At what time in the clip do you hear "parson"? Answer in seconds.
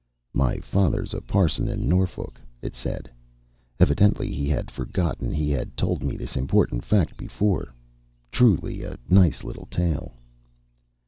1.21-1.67